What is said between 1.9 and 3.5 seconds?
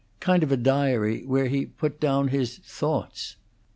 down his thoughts.